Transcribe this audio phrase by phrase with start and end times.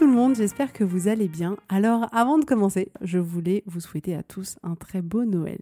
[0.00, 1.58] Tout le monde, j'espère que vous allez bien.
[1.68, 5.58] Alors avant de commencer, je voulais vous souhaiter à tous un très beau Noël.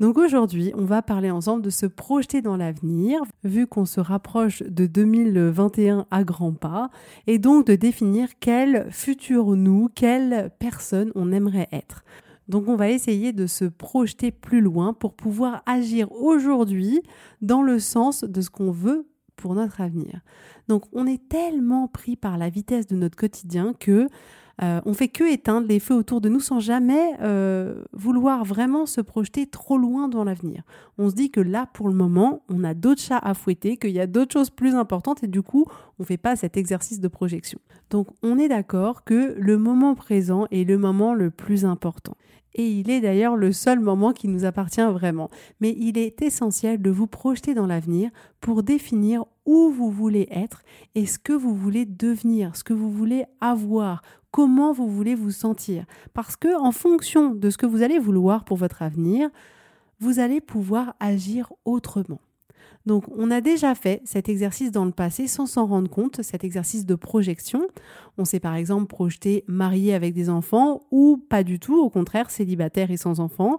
[0.00, 4.62] Donc aujourd'hui, on va parler ensemble de se projeter dans l'avenir, vu qu'on se rapproche
[4.62, 6.88] de 2021 à grands pas,
[7.26, 12.04] et donc de définir quel futur nous, quelle personne on aimerait être.
[12.48, 17.02] Donc on va essayer de se projeter plus loin pour pouvoir agir aujourd'hui
[17.42, 20.20] dans le sens de ce qu'on veut pour notre avenir.
[20.68, 24.08] Donc on est tellement pris par la vitesse de notre quotidien que
[24.62, 28.86] euh, on fait que éteindre les feux autour de nous sans jamais euh, vouloir vraiment
[28.86, 30.62] se projeter trop loin dans l'avenir.
[30.96, 33.90] On se dit que là, pour le moment, on a d'autres chats à fouetter, qu'il
[33.90, 35.66] y a d'autres choses plus importantes et du coup,
[35.98, 37.58] on ne fait pas cet exercice de projection.
[37.90, 42.16] Donc, on est d'accord que le moment présent est le moment le plus important.
[42.54, 45.30] Et il est d'ailleurs le seul moment qui nous appartient vraiment.
[45.60, 48.10] Mais il est essentiel de vous projeter dans l'avenir
[48.40, 50.62] pour définir où vous voulez être
[50.94, 55.32] et ce que vous voulez devenir, ce que vous voulez avoir, comment vous voulez vous
[55.32, 55.84] sentir.
[56.12, 59.30] Parce que en fonction de ce que vous allez vouloir pour votre avenir,
[60.00, 62.20] vous allez pouvoir agir autrement.
[62.86, 66.44] Donc on a déjà fait cet exercice dans le passé sans s'en rendre compte, cet
[66.44, 67.66] exercice de projection.
[68.18, 72.30] On s'est par exemple projeté marié avec des enfants ou pas du tout, au contraire
[72.30, 73.58] célibataire et sans enfants.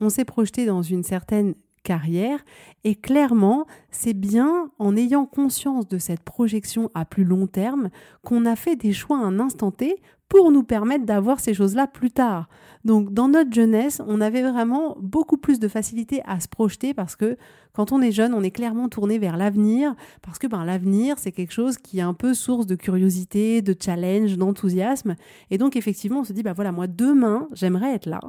[0.00, 2.40] On s'est projeté dans une certaine carrière
[2.82, 7.90] et clairement c'est bien en ayant conscience de cette projection à plus long terme
[8.22, 9.96] qu'on a fait des choix à un instant T
[10.28, 12.48] pour nous permettre d'avoir ces choses-là plus tard.
[12.84, 17.16] Donc dans notre jeunesse, on avait vraiment beaucoup plus de facilité à se projeter parce
[17.16, 17.36] que
[17.74, 21.32] quand on est jeune, on est clairement tourné vers l'avenir parce que ben, l'avenir, c'est
[21.32, 25.16] quelque chose qui est un peu source de curiosité, de challenge, d'enthousiasme.
[25.50, 28.20] Et donc effectivement, on se dit, bah voilà, moi demain, j'aimerais être là.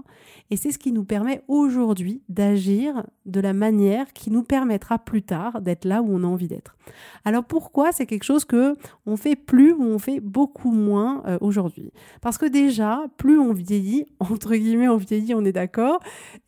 [0.49, 5.21] Et c'est ce qui nous permet aujourd'hui d'agir de la manière qui nous permettra plus
[5.21, 6.75] tard d'être là où on a envie d'être.
[7.23, 11.37] Alors pourquoi c'est quelque chose que on fait plus ou on fait beaucoup moins euh,
[11.41, 11.91] aujourd'hui?
[12.21, 15.99] Parce que déjà, plus on vieillit, entre guillemets, on vieillit, on est d'accord,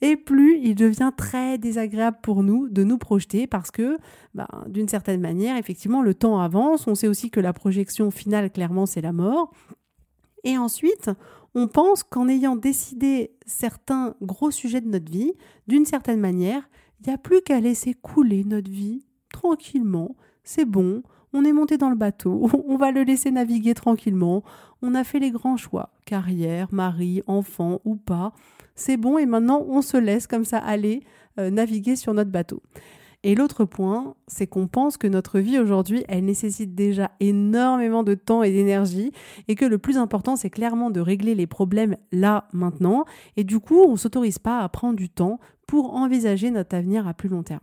[0.02, 3.97] et plus il devient très désagréable pour nous de nous projeter parce que,
[4.34, 6.88] ben, d'une certaine manière, effectivement, le temps avance.
[6.88, 9.52] On sait aussi que la projection finale, clairement, c'est la mort.
[10.44, 11.09] Et ensuite,
[11.56, 15.34] on pense qu'en ayant décidé certains gros sujets de notre vie,
[15.68, 16.69] d'une certaine manière,
[17.00, 20.16] il n'y a plus qu'à laisser couler notre vie tranquillement.
[20.44, 21.03] C'est bon,
[21.38, 24.44] on est monté dans le bateau, on va le laisser naviguer tranquillement,
[24.81, 28.34] on a fait les grands choix, carrière, mari, enfant ou pas,
[28.75, 31.03] c'est bon et maintenant on se laisse comme ça aller
[31.40, 32.62] euh, naviguer sur notre bateau.
[33.24, 38.14] Et l'autre point, c'est qu'on pense que notre vie aujourd'hui, elle nécessite déjà énormément de
[38.14, 39.12] temps et d'énergie
[39.48, 43.06] et que le plus important, c'est clairement de régler les problèmes là, maintenant.
[43.36, 47.13] Et du coup, on s'autorise pas à prendre du temps pour envisager notre avenir à
[47.13, 47.59] plus long terme.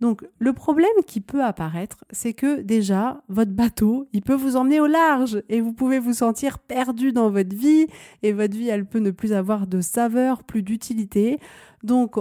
[0.00, 4.80] Donc le problème qui peut apparaître, c'est que déjà, votre bateau, il peut vous emmener
[4.80, 7.86] au large et vous pouvez vous sentir perdu dans votre vie
[8.22, 11.38] et votre vie, elle peut ne plus avoir de saveur, plus d'utilité.
[11.82, 12.16] Donc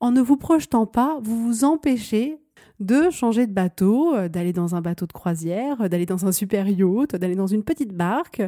[0.00, 2.38] en ne vous projetant pas, vous vous empêchez
[2.80, 6.32] de changer de bateau, euh, d'aller dans un bateau de croisière, euh, d'aller dans un
[6.32, 8.42] super yacht, d'aller dans une petite barque,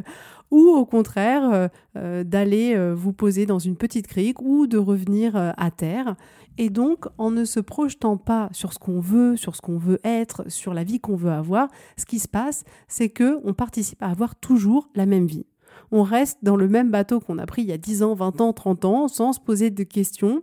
[0.51, 5.71] ou au contraire euh, d'aller vous poser dans une petite crique ou de revenir à
[5.71, 6.15] terre.
[6.57, 9.99] Et donc, en ne se projetant pas sur ce qu'on veut, sur ce qu'on veut
[10.03, 11.67] être, sur la vie qu'on veut avoir,
[11.97, 15.45] ce qui se passe, c'est que on participe à avoir toujours la même vie.
[15.91, 18.41] On reste dans le même bateau qu'on a pris il y a 10 ans, 20
[18.41, 20.41] ans, 30 ans, sans se poser de questions.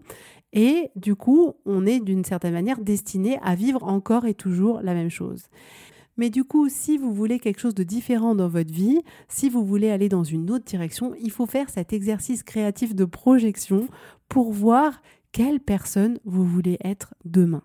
[0.53, 4.95] Et du coup, on est d'une certaine manière destiné à vivre encore et toujours la
[4.95, 5.49] même chose.
[6.17, 9.65] Mais du coup, si vous voulez quelque chose de différent dans votre vie, si vous
[9.65, 13.87] voulez aller dans une autre direction, il faut faire cet exercice créatif de projection
[14.29, 15.03] pour voir
[15.33, 17.63] quelle personne vous voulez être demain.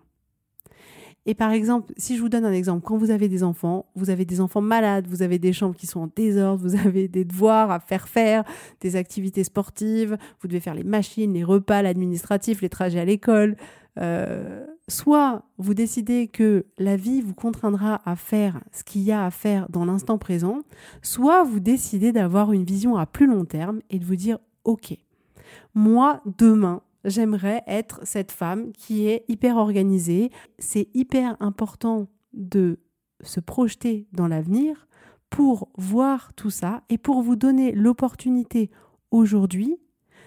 [1.24, 4.10] Et par exemple, si je vous donne un exemple, quand vous avez des enfants, vous
[4.10, 7.24] avez des enfants malades, vous avez des chambres qui sont en désordre, vous avez des
[7.24, 8.44] devoirs à faire faire,
[8.80, 13.56] des activités sportives, vous devez faire les machines, les repas, l'administratif, les trajets à l'école.
[13.98, 19.24] Euh, soit vous décidez que la vie vous contraindra à faire ce qu'il y a
[19.24, 20.62] à faire dans l'instant présent,
[21.02, 24.96] soit vous décidez d'avoir une vision à plus long terme et de vous dire, OK,
[25.74, 30.30] moi, demain, j'aimerais être cette femme qui est hyper organisée.
[30.58, 32.78] C'est hyper important de
[33.22, 34.88] se projeter dans l'avenir
[35.30, 38.70] pour voir tout ça et pour vous donner l'opportunité
[39.10, 39.78] aujourd'hui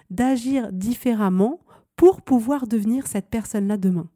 [0.10, 1.60] d'agir différemment
[1.96, 4.10] pour pouvoir devenir cette personne-là demain.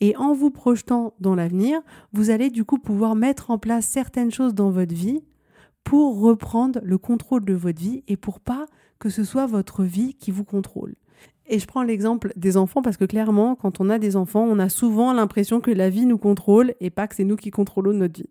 [0.00, 1.80] Et en vous projetant dans l'avenir,
[2.12, 5.24] vous allez du coup pouvoir mettre en place certaines choses dans votre vie
[5.82, 8.66] pour reprendre le contrôle de votre vie et pour pas
[8.98, 10.94] que ce soit votre vie qui vous contrôle.
[11.48, 14.58] Et je prends l'exemple des enfants parce que clairement, quand on a des enfants, on
[14.58, 17.94] a souvent l'impression que la vie nous contrôle et pas que c'est nous qui contrôlons
[17.94, 18.28] notre vie.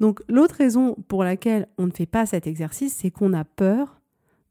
[0.00, 4.00] Donc l'autre raison pour laquelle on ne fait pas cet exercice, c'est qu'on a peur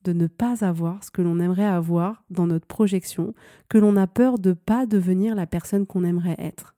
[0.04, 3.34] de ne pas avoir ce que l'on aimerait avoir dans notre projection,
[3.70, 6.76] que l'on a peur de pas devenir la personne qu'on aimerait être.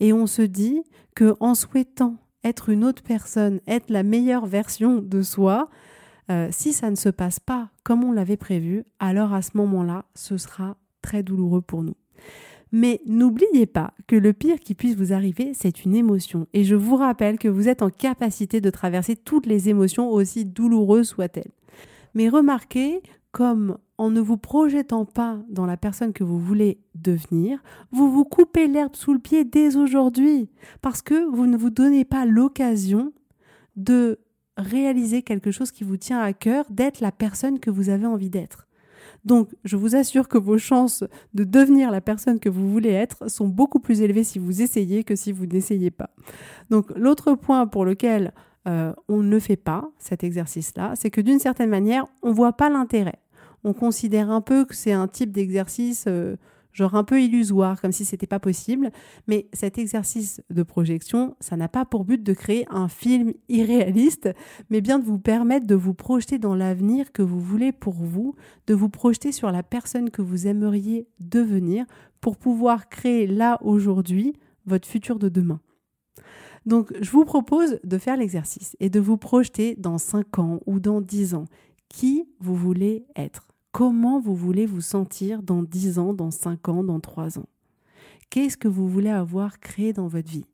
[0.00, 0.82] Et on se dit
[1.14, 5.68] que en souhaitant être une autre personne, être la meilleure version de soi,
[6.30, 10.04] euh, si ça ne se passe pas comme on l'avait prévu, alors à ce moment-là,
[10.14, 11.96] ce sera très douloureux pour nous.
[12.70, 16.46] Mais n'oubliez pas que le pire qui puisse vous arriver, c'est une émotion.
[16.52, 20.44] Et je vous rappelle que vous êtes en capacité de traverser toutes les émotions, aussi
[20.44, 21.52] douloureuses soient-elles.
[22.14, 23.02] Mais remarquez
[23.32, 28.24] comme en ne vous projetant pas dans la personne que vous voulez devenir, vous vous
[28.24, 30.48] coupez l'herbe sous le pied dès aujourd'hui,
[30.82, 33.12] parce que vous ne vous donnez pas l'occasion
[33.76, 34.18] de
[34.58, 38.30] réaliser quelque chose qui vous tient à cœur, d'être la personne que vous avez envie
[38.30, 38.66] d'être.
[39.24, 43.30] Donc, je vous assure que vos chances de devenir la personne que vous voulez être
[43.30, 46.10] sont beaucoup plus élevées si vous essayez que si vous n'essayez pas.
[46.70, 48.32] Donc, l'autre point pour lequel
[48.66, 52.52] euh, on ne fait pas cet exercice-là, c'est que d'une certaine manière, on ne voit
[52.52, 53.18] pas l'intérêt.
[53.64, 56.36] On considère un peu que c'est un type d'exercice euh,
[56.78, 58.90] genre un peu illusoire, comme si c'était pas possible.
[59.26, 64.30] Mais cet exercice de projection, ça n'a pas pour but de créer un film irréaliste,
[64.70, 68.36] mais bien de vous permettre de vous projeter dans l'avenir que vous voulez pour vous,
[68.68, 71.84] de vous projeter sur la personne que vous aimeriez devenir
[72.20, 74.34] pour pouvoir créer là aujourd'hui
[74.64, 75.60] votre futur de demain.
[76.64, 80.78] Donc, je vous propose de faire l'exercice et de vous projeter dans 5 ans ou
[80.78, 81.46] dans 10 ans
[81.88, 83.48] qui vous voulez être.
[83.78, 87.48] Comment vous voulez vous sentir dans 10 ans, dans 5 ans, dans 3 ans?
[88.28, 90.46] Qu'est-ce que vous voulez avoir créé dans votre vie?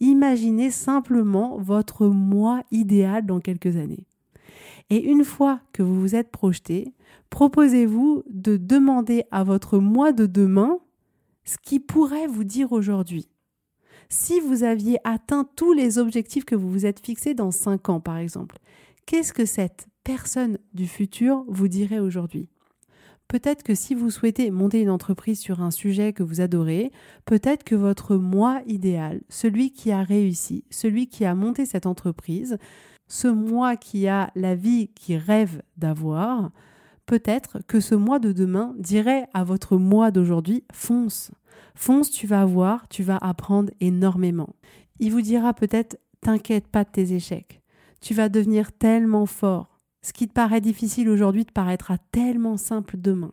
[0.00, 4.04] Imaginez simplement votre moi idéal dans quelques années.
[4.90, 6.92] Et une fois que vous vous êtes projeté,
[7.30, 10.80] proposez-vous de demander à votre moi de demain
[11.44, 13.28] ce qui pourrait vous dire aujourd'hui.
[14.08, 18.00] Si vous aviez atteint tous les objectifs que vous vous êtes fixés dans 5 ans,
[18.00, 18.58] par exemple,
[19.06, 22.48] qu'est-ce que cette personne du futur vous dirait aujourd'hui?
[23.32, 26.92] Peut-être que si vous souhaitez monter une entreprise sur un sujet que vous adorez,
[27.24, 32.58] peut-être que votre moi idéal, celui qui a réussi, celui qui a monté cette entreprise,
[33.08, 36.50] ce moi qui a la vie qui rêve d'avoir,
[37.06, 41.30] peut-être que ce moi de demain dirait à votre moi d'aujourd'hui fonce.
[41.74, 44.54] Fonce, tu vas voir, tu vas apprendre énormément.
[44.98, 47.62] Il vous dira peut-être t'inquiète pas de tes échecs.
[48.02, 49.71] Tu vas devenir tellement fort.
[50.02, 53.32] Ce qui te paraît difficile aujourd'hui te paraîtra tellement simple demain,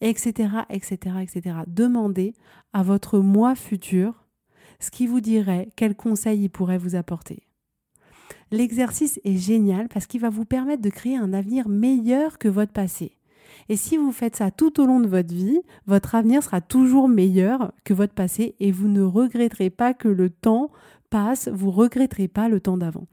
[0.00, 1.56] etc., etc., etc.
[1.66, 2.34] Demandez
[2.72, 4.24] à votre moi futur
[4.80, 7.42] ce qui vous dirait, quel conseil il pourrait vous apporter.
[8.50, 12.72] L'exercice est génial parce qu'il va vous permettre de créer un avenir meilleur que votre
[12.72, 13.16] passé.
[13.68, 17.08] Et si vous faites ça tout au long de votre vie, votre avenir sera toujours
[17.08, 20.70] meilleur que votre passé et vous ne regretterez pas que le temps
[21.14, 23.06] passe, vous regretterez pas le temps d'avant.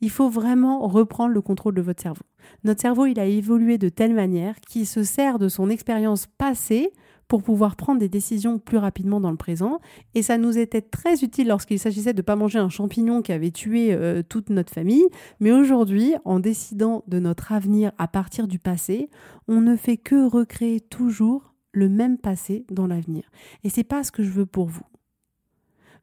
[0.00, 2.24] Il faut vraiment reprendre le contrôle de votre cerveau.
[2.64, 6.90] Notre cerveau, il a évolué de telle manière qu'il se sert de son expérience passée
[7.28, 9.78] pour pouvoir prendre des décisions plus rapidement dans le présent.
[10.16, 13.30] Et ça nous était très utile lorsqu'il s'agissait de ne pas manger un champignon qui
[13.30, 15.06] avait tué euh, toute notre famille.
[15.38, 19.08] Mais aujourd'hui, en décidant de notre avenir à partir du passé,
[19.46, 23.30] on ne fait que recréer toujours le même passé dans l'avenir.
[23.62, 24.82] Et c'est pas ce que je veux pour vous.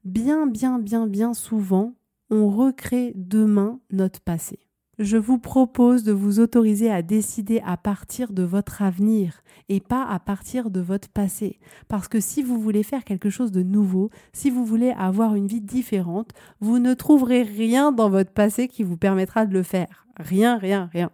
[0.04, 1.94] Bien, bien, bien, bien souvent,
[2.30, 4.60] on recrée demain notre passé.
[5.00, 10.06] Je vous propose de vous autoriser à décider à partir de votre avenir et pas
[10.06, 11.58] à partir de votre passé.
[11.88, 15.48] Parce que si vous voulez faire quelque chose de nouveau, si vous voulez avoir une
[15.48, 20.06] vie différente, vous ne trouverez rien dans votre passé qui vous permettra de le faire.
[20.18, 21.12] Rien, rien, rien.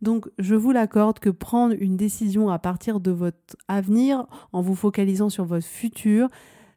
[0.00, 4.74] Donc je vous l'accorde que prendre une décision à partir de votre avenir en vous
[4.74, 6.30] focalisant sur votre futur,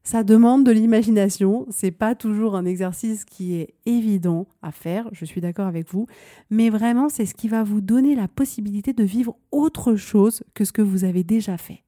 [0.07, 5.25] Ça demande de l'imagination, c'est pas toujours un exercice qui est évident à faire, je
[5.25, 6.05] suis d'accord avec vous,
[6.51, 10.63] mais vraiment c'est ce qui va vous donner la possibilité de vivre autre chose que
[10.63, 11.81] ce que vous avez déjà fait.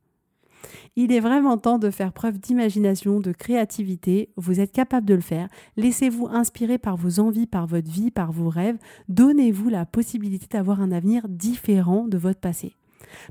[0.95, 4.31] Il est vraiment temps de faire preuve d'imagination, de créativité.
[4.35, 5.47] Vous êtes capable de le faire.
[5.75, 8.79] Laissez-vous inspirer par vos envies, par votre vie, par vos rêves.
[9.09, 12.73] Donnez-vous la possibilité d'avoir un avenir différent de votre passé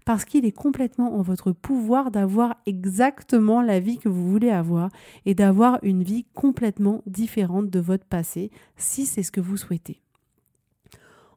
[0.05, 4.91] parce qu'il est complètement en votre pouvoir d'avoir exactement la vie que vous voulez avoir
[5.25, 10.01] et d'avoir une vie complètement différente de votre passé si c'est ce que vous souhaitez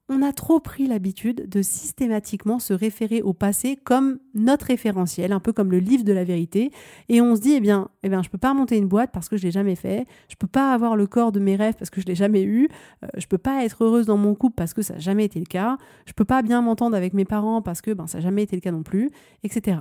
[0.10, 5.40] on a trop pris l'habitude de systématiquement se référer au passé comme notre référentiel, un
[5.40, 6.72] peu comme le livre de la vérité,
[7.08, 9.30] et on se dit eh bien, eh bien, je peux pas monter une boîte parce
[9.30, 11.92] que je l'ai jamais fait, je peux pas avoir le corps de mes rêves parce
[11.92, 12.68] que je l'ai jamais eu,
[13.02, 15.26] je euh, je peux pas être heureuse dans mon couple parce que ça n'a jamais
[15.26, 18.18] été le cas, je peux pas bien m'entendre avec mes parents parce que ben ça
[18.18, 19.12] n'a jamais été le cas non plus,
[19.44, 19.78] etc.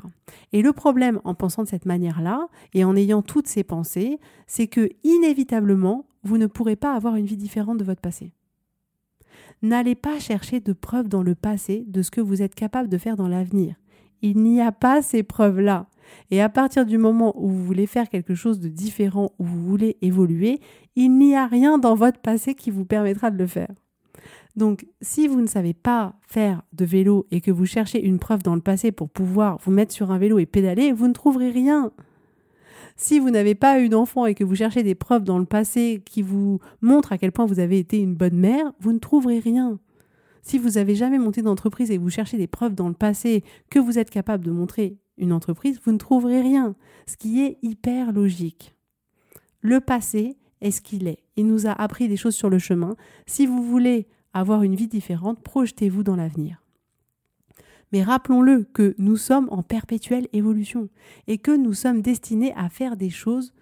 [0.53, 4.67] Et le problème en pensant de cette manière-là et en ayant toutes ces pensées, c'est
[4.67, 8.33] que inévitablement vous ne pourrez pas avoir une vie différente de votre passé.
[9.63, 12.99] N'allez pas chercher de preuves dans le passé de ce que vous êtes capable de
[12.99, 13.75] faire dans l'avenir.
[14.23, 15.87] Il n'y a pas ces preuves-là.
[16.31, 19.67] Et à partir du moment où vous voulez faire quelque chose de différent, où vous
[19.67, 20.61] voulez évoluer,
[20.97, 23.71] il n'y a rien dans votre passé qui vous permettra de le faire.
[24.57, 28.43] Donc, si vous ne savez pas faire de vélo et que vous cherchez une preuve
[28.43, 31.51] dans le passé pour pouvoir vous mettre sur un vélo et pédaler, vous ne trouverez
[31.51, 31.93] rien.
[33.01, 36.03] Si vous n'avez pas eu d'enfant et que vous cherchez des preuves dans le passé
[36.05, 39.39] qui vous montrent à quel point vous avez été une bonne mère, vous ne trouverez
[39.39, 39.79] rien.
[40.43, 43.45] Si vous n'avez jamais monté d'entreprise et que vous cherchez des preuves dans le passé
[43.71, 46.75] que vous êtes capable de montrer une entreprise, vous ne trouverez rien,
[47.07, 48.75] ce qui est hyper logique.
[49.61, 51.23] Le passé est ce qu'il est.
[51.37, 52.97] Il nous a appris des choses sur le chemin.
[53.27, 56.65] Si vous voulez avoir une vie différente, projetez-vous dans l'avenir.
[57.93, 60.89] Mais rappelons-le que nous sommes en perpétuelle évolution
[61.27, 63.53] et que nous sommes destinés à faire des choses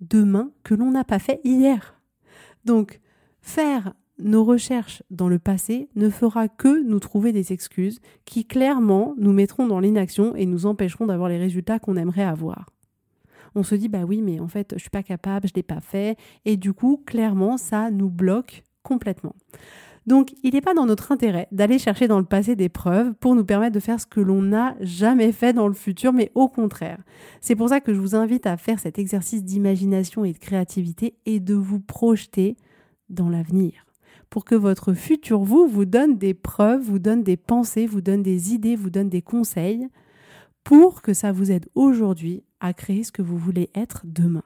[0.00, 2.00] demain que l'on n'a pas fait hier.
[2.64, 3.00] Donc,
[3.42, 9.14] faire nos recherches dans le passé ne fera que nous trouver des excuses qui clairement
[9.18, 12.70] nous mettront dans l'inaction et nous empêcheront d'avoir les résultats qu'on aimerait avoir.
[13.56, 15.80] On se dit bah oui mais en fait je suis pas capable, je l'ai pas
[15.80, 19.34] fait et du coup clairement ça nous bloque complètement.
[20.06, 23.34] Donc, il n'est pas dans notre intérêt d'aller chercher dans le passé des preuves pour
[23.34, 26.48] nous permettre de faire ce que l'on n'a jamais fait dans le futur, mais au
[26.48, 26.98] contraire.
[27.40, 31.16] C'est pour ça que je vous invite à faire cet exercice d'imagination et de créativité
[31.24, 32.56] et de vous projeter
[33.08, 33.84] dans l'avenir
[34.34, 38.24] pour que votre futur vous vous donne des preuves, vous donne des pensées, vous donne
[38.24, 39.86] des idées, vous donne des conseils
[40.64, 44.42] pour que ça vous aide aujourd'hui à créer ce que vous voulez être demain.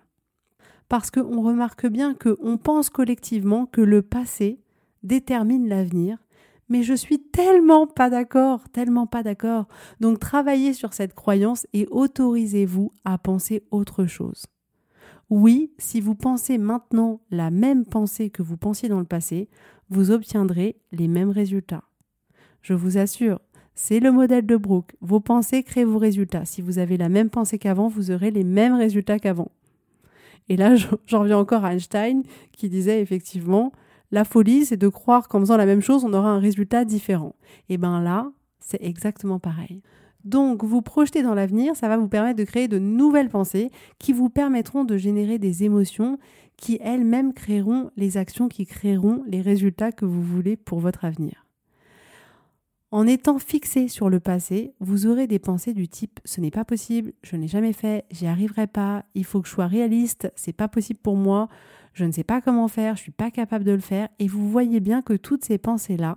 [0.91, 4.61] Parce qu'on remarque bien qu'on pense collectivement que le passé,
[5.03, 6.19] détermine l'avenir,
[6.69, 9.67] mais je suis tellement pas d'accord, tellement pas d'accord.
[10.01, 14.47] Donc travaillez sur cette croyance et autorisez-vous à penser autre chose.
[15.31, 19.49] Oui, si vous pensez maintenant la même pensée que vous pensiez dans le passé,
[19.91, 21.85] vous obtiendrez les mêmes résultats.
[22.63, 23.41] Je vous assure,
[23.75, 24.97] c'est le modèle de Brooke.
[25.01, 26.45] Vos pensées créent vos résultats.
[26.45, 29.51] Si vous avez la même pensée qu'avant, vous aurez les mêmes résultats qu'avant.
[30.49, 30.75] Et là,
[31.07, 33.73] j'en reviens encore à Einstein qui disait effectivement,
[34.11, 37.35] la folie, c'est de croire qu'en faisant la même chose, on aura un résultat différent.
[37.69, 39.83] Et bien là, c'est exactement pareil.
[40.25, 44.13] Donc, vous projeter dans l'avenir, ça va vous permettre de créer de nouvelles pensées qui
[44.13, 46.19] vous permettront de générer des émotions
[46.57, 51.47] qui elles-mêmes créeront les actions qui créeront les résultats que vous voulez pour votre avenir.
[52.91, 56.65] En étant fixé sur le passé, vous aurez des pensées du type ce n'est pas
[56.65, 60.55] possible, je n'ai jamais fait, j'y arriverai pas, il faut que je sois réaliste, c'est
[60.55, 61.49] pas possible pour moi,
[61.99, 64.29] je ne sais pas comment faire, je ne suis pas capable de le faire, et
[64.29, 66.17] vous voyez bien que toutes ces pensées-là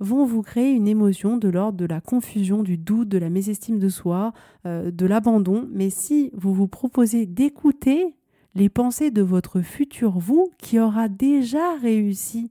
[0.00, 3.78] vont vous créer une émotion de l'ordre de la confusion, du doute, de la mésestime
[3.78, 4.32] de soi,
[4.66, 5.68] euh, de l'abandon.
[5.72, 8.16] Mais si vous vous proposez d'écouter
[8.54, 12.50] les pensées de votre futur vous qui aura déjà réussi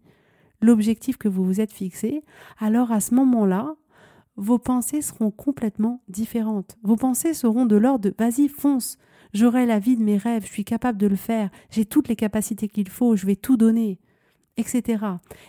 [0.62, 2.24] l'objectif que vous vous êtes fixé,
[2.60, 3.76] alors à ce moment-là,
[4.38, 6.78] vos pensées seront complètement différentes.
[6.84, 8.98] Vos pensées seront de l'ordre de vas-y, fonce,
[9.34, 12.16] J'aurai la vie de mes rêves, je suis capable de le faire, j'ai toutes les
[12.16, 14.00] capacités qu'il faut, je vais tout donner,
[14.58, 15.06] etc.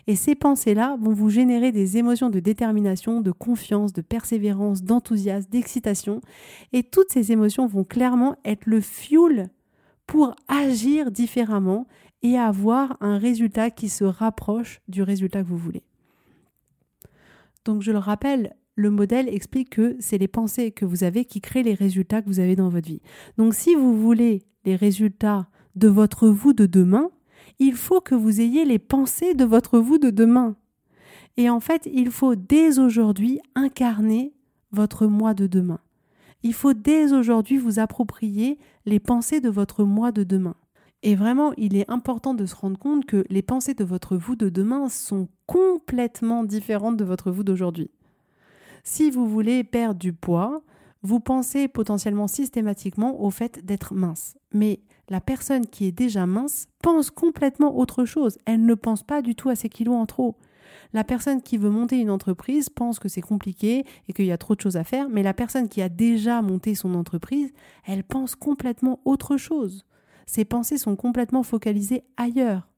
[0.06, 5.48] Et ces pensées-là vont vous générer des émotions de détermination, de confiance, de persévérance, d'enthousiasme,
[5.50, 6.20] d'excitation.
[6.72, 9.50] Et toutes ces émotions vont clairement être le fuel
[10.06, 11.86] pour agir différemment
[12.22, 15.84] et avoir un résultat qui se rapproche du résultat que vous voulez.
[17.64, 21.40] Donc je le rappelle, le modèle explique que c'est les pensées que vous avez qui
[21.40, 23.02] créent les résultats que vous avez dans votre vie.
[23.36, 27.10] Donc si vous voulez les résultats de votre vous de demain,
[27.58, 30.56] il faut que vous ayez les pensées de votre vous de demain.
[31.36, 34.32] Et en fait, il faut dès aujourd'hui incarner
[34.72, 35.80] votre moi de demain.
[36.42, 40.56] Il faut dès aujourd'hui vous approprier les pensées de votre moi de demain.
[41.02, 44.36] Et vraiment, il est important de se rendre compte que les pensées de votre vous
[44.36, 47.90] de demain sont complètement différentes de votre vous d'aujourd'hui.
[48.84, 50.62] Si vous voulez perdre du poids,
[51.02, 54.36] vous pensez potentiellement systématiquement au fait d'être mince.
[54.52, 58.38] Mais la personne qui est déjà mince pense complètement autre chose.
[58.44, 60.36] Elle ne pense pas du tout à ses kilos en trop.
[60.92, 64.38] La personne qui veut monter une entreprise pense que c'est compliqué et qu'il y a
[64.38, 67.52] trop de choses à faire, mais la personne qui a déjà monté son entreprise,
[67.86, 69.84] elle pense complètement autre chose.
[70.26, 72.69] Ses pensées sont complètement focalisées ailleurs.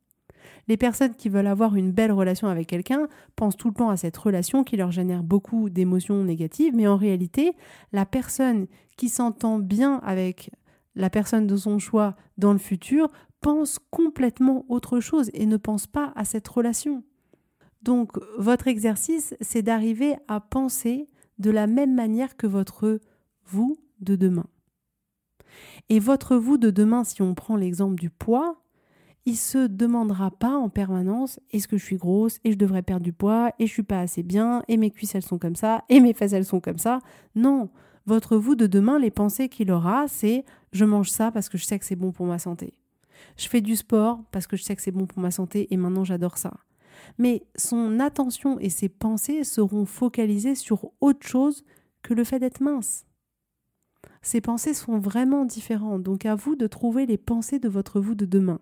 [0.68, 3.96] Les personnes qui veulent avoir une belle relation avec quelqu'un pensent tout le temps à
[3.96, 7.52] cette relation qui leur génère beaucoup d'émotions négatives, mais en réalité,
[7.92, 10.50] la personne qui s'entend bien avec
[10.94, 13.08] la personne de son choix dans le futur
[13.40, 17.02] pense complètement autre chose et ne pense pas à cette relation.
[17.82, 21.08] Donc votre exercice, c'est d'arriver à penser
[21.38, 23.00] de la même manière que votre
[23.46, 24.46] vous de demain.
[25.88, 28.61] Et votre vous de demain, si on prend l'exemple du poids,
[29.24, 33.04] il se demandera pas en permanence est-ce que je suis grosse et je devrais perdre
[33.04, 35.84] du poids et je suis pas assez bien et mes cuisses elles sont comme ça
[35.88, 36.98] et mes fesses elles sont comme ça.
[37.34, 37.70] Non,
[38.06, 41.64] votre vous de demain, les pensées qu'il aura, c'est je mange ça parce que je
[41.64, 42.74] sais que c'est bon pour ma santé.
[43.36, 45.76] Je fais du sport parce que je sais que c'est bon pour ma santé et
[45.76, 46.54] maintenant j'adore ça.
[47.18, 51.64] Mais son attention et ses pensées seront focalisées sur autre chose
[52.02, 53.06] que le fait d'être mince.
[54.20, 58.16] Ces pensées sont vraiment différentes, donc à vous de trouver les pensées de votre vous
[58.16, 58.60] de demain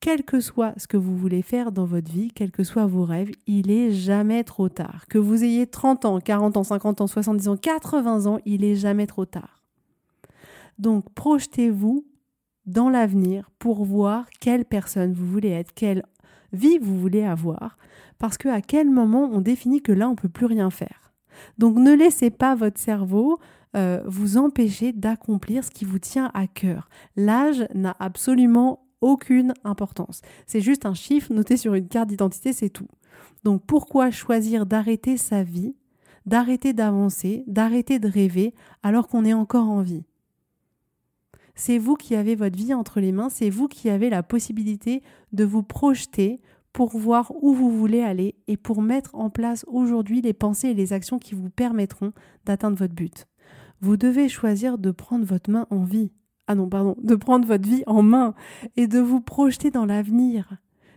[0.00, 3.04] quel que soit ce que vous voulez faire dans votre vie, quels que soient vos
[3.04, 5.04] rêves, il est jamais trop tard.
[5.08, 8.76] Que vous ayez 30 ans, 40 ans, 50 ans, 70 ans, 80 ans, il est
[8.76, 9.62] jamais trop tard.
[10.78, 12.06] Donc projetez-vous
[12.64, 16.04] dans l'avenir pour voir quelle personne vous voulez être, quelle
[16.52, 17.76] vie vous voulez avoir,
[18.18, 21.12] parce que à quel moment on définit que là on peut plus rien faire.
[21.58, 23.38] Donc ne laissez pas votre cerveau
[23.76, 26.88] euh, vous empêcher d'accomplir ce qui vous tient à cœur.
[27.16, 30.22] L'âge n'a absolument aucune importance.
[30.46, 32.88] C'est juste un chiffre noté sur une carte d'identité, c'est tout.
[33.44, 35.74] Donc pourquoi choisir d'arrêter sa vie,
[36.26, 40.04] d'arrêter d'avancer, d'arrêter de rêver alors qu'on est encore en vie?
[41.54, 45.02] C'est vous qui avez votre vie entre les mains, c'est vous qui avez la possibilité
[45.32, 46.40] de vous projeter
[46.72, 50.74] pour voir où vous voulez aller et pour mettre en place aujourd'hui les pensées et
[50.74, 52.12] les actions qui vous permettront
[52.46, 53.26] d'atteindre votre but.
[53.80, 56.12] Vous devez choisir de prendre votre main en vie
[56.50, 58.34] ah non, pardon, de prendre votre vie en main
[58.76, 60.56] et de vous projeter dans l'avenir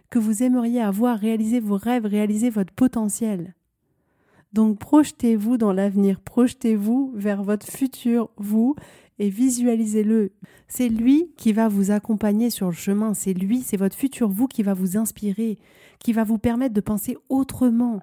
[0.09, 3.53] que vous aimeriez avoir, réaliser vos rêves, réaliser votre potentiel.
[4.51, 8.73] Donc projetez-vous dans l'avenir, projetez-vous vers votre futur vous
[9.19, 10.31] et visualisez-le.
[10.67, 14.47] C'est lui qui va vous accompagner sur le chemin, c'est lui, c'est votre futur vous
[14.47, 15.59] qui va vous inspirer,
[15.99, 18.01] qui va vous permettre de penser autrement,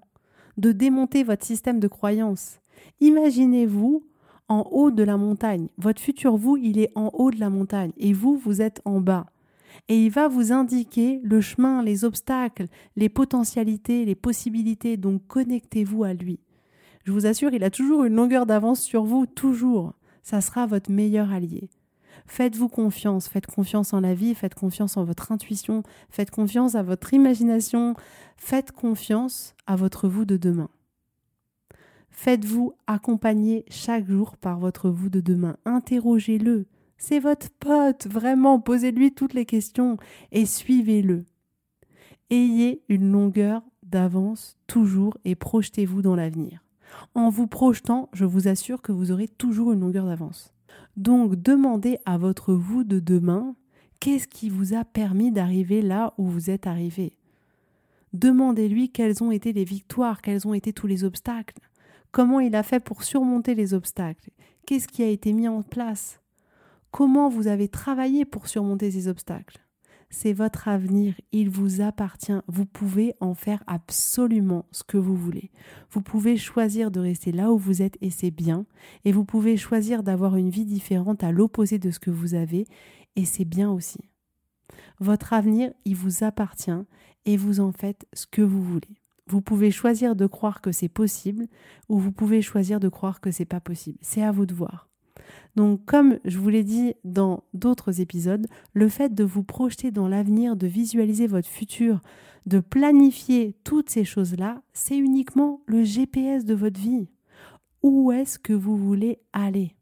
[0.57, 2.61] de démonter votre système de croyances.
[3.01, 4.05] Imaginez-vous
[4.51, 5.69] en haut de la montagne.
[5.79, 9.01] Votre futur vous, il est en haut de la montagne et vous, vous êtes en
[9.01, 9.27] bas.
[9.89, 14.97] Et il va vous indiquer le chemin, les obstacles, les potentialités, les possibilités.
[14.97, 16.41] Donc connectez-vous à lui.
[17.05, 19.95] Je vous assure, il a toujours une longueur d'avance sur vous, toujours.
[20.23, 21.71] Ça sera votre meilleur allié.
[22.27, 26.83] Faites-vous confiance, faites confiance en la vie, faites confiance en votre intuition, faites confiance à
[26.83, 27.95] votre imagination,
[28.37, 30.69] faites confiance à votre vous de demain.
[32.23, 35.57] Faites-vous accompagner chaque jour par votre vous de demain.
[35.65, 36.67] Interrogez-le.
[36.99, 39.97] C'est votre pote, vraiment, posez-lui toutes les questions
[40.31, 41.25] et suivez-le.
[42.29, 46.63] Ayez une longueur d'avance toujours et projetez-vous dans l'avenir.
[47.15, 50.53] En vous projetant, je vous assure que vous aurez toujours une longueur d'avance.
[50.99, 53.57] Donc demandez à votre vous de demain
[53.99, 57.17] qu'est-ce qui vous a permis d'arriver là où vous êtes arrivé?
[58.13, 61.55] Demandez-lui quelles ont été les victoires, quels ont été tous les obstacles.
[62.13, 64.31] Comment il a fait pour surmonter les obstacles
[64.67, 66.21] Qu'est-ce qui a été mis en place?
[66.91, 69.59] Comment vous avez travaillé pour surmonter ces obstacles?
[70.13, 72.41] C'est votre avenir, il vous appartient.
[72.49, 75.53] Vous pouvez en faire absolument ce que vous voulez.
[75.93, 78.67] Vous pouvez choisir de rester là où vous êtes et c'est bien.
[79.05, 82.67] Et vous pouvez choisir d'avoir une vie différente à l'opposé de ce que vous avez
[83.15, 84.01] et c'est bien aussi.
[84.99, 86.71] Votre avenir, il vous appartient
[87.25, 89.00] et vous en faites ce que vous voulez.
[89.31, 91.47] Vous pouvez choisir de croire que c'est possible
[91.89, 93.97] ou vous pouvez choisir de croire que c'est pas possible.
[94.03, 94.89] C'est à vous de voir.
[95.55, 100.09] Donc, comme je vous l'ai dit dans d'autres épisodes, le fait de vous projeter dans
[100.09, 102.01] l'avenir, de visualiser votre futur,
[102.47, 107.07] de planifier toutes ces choses-là, c'est uniquement le GPS de votre vie.
[107.85, 109.77] Où est-ce que vous voulez aller?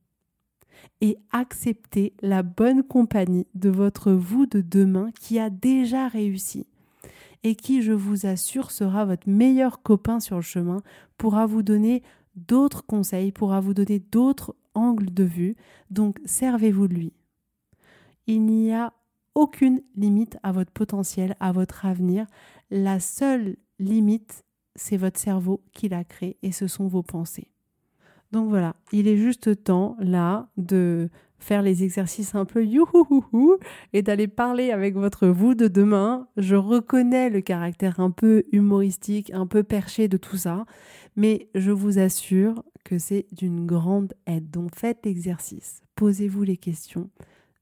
[1.01, 6.67] Et accepter la bonne compagnie de votre vous de demain qui a déjà réussi
[7.45, 10.83] et qui, je vous assure, sera votre meilleur copain sur le chemin,
[11.17, 12.03] pourra vous donner
[12.37, 15.57] d'autres conseils, pourra vous donner d'autres angles de vue.
[15.91, 17.13] Donc servez-vous de lui.
[18.27, 18.93] Il n'y a
[19.35, 22.27] aucune limite à votre potentiel, à votre avenir.
[22.71, 27.51] La seule limite, c'est votre cerveau qui l'a créé et ce sont vos pensées.
[28.33, 33.57] Donc voilà, il est juste temps là de faire les exercices un peu youhouhouhou
[33.93, 36.29] et d'aller parler avec votre vous de demain.
[36.37, 40.67] Je reconnais le caractère un peu humoristique, un peu perché de tout ça,
[41.17, 44.51] mais je vous assure que c'est d'une grande aide.
[44.51, 47.11] Donc faites l'exercice, posez-vous les questions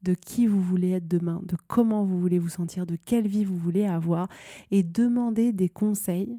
[0.02, 3.44] de qui vous voulez être demain, de comment vous voulez vous sentir, de quelle vie
[3.44, 4.28] vous voulez avoir
[4.70, 6.38] et demandez des conseils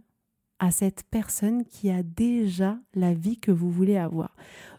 [0.60, 4.36] à cette personne qui a déjà la vie que vous voulez avoir.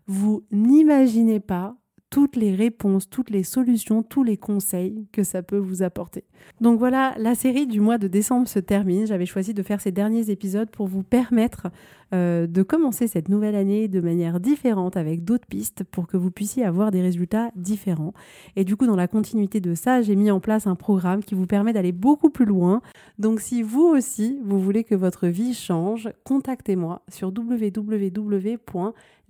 [0.06, 1.76] Vous n'imaginez pas
[2.10, 6.24] toutes les réponses, toutes les solutions, tous les conseils que ça peut vous apporter.
[6.60, 9.06] Donc voilà, la série du mois de décembre se termine.
[9.06, 11.68] J'avais choisi de faire ces derniers épisodes pour vous permettre
[12.14, 16.30] euh, de commencer cette nouvelle année de manière différente avec d'autres pistes pour que vous
[16.30, 18.14] puissiez avoir des résultats différents.
[18.56, 21.34] Et du coup, dans la continuité de ça, j'ai mis en place un programme qui
[21.34, 22.80] vous permet d'aller beaucoup plus loin.
[23.18, 27.30] Donc si vous aussi, vous voulez que votre vie change, contactez-moi sur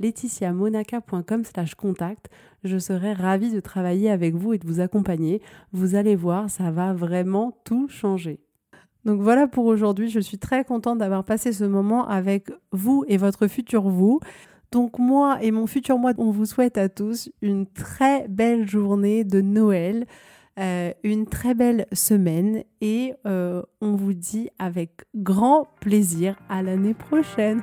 [0.01, 1.43] www.laetitiamonaca.com
[1.77, 2.29] contact.
[2.65, 5.43] Je serai ravie de travailler avec vous et de vous accompagner.
[5.73, 8.41] Vous allez voir, ça va vraiment tout changer.
[9.05, 10.09] Donc voilà pour aujourd'hui.
[10.09, 14.21] Je suis très contente d'avoir passé ce moment avec vous et votre futur vous.
[14.71, 19.25] Donc moi et mon futur moi, on vous souhaite à tous une très belle journée
[19.25, 20.07] de Noël,
[20.59, 26.95] euh, une très belle semaine et euh, on vous dit avec grand plaisir à l'année
[26.95, 27.63] prochaine.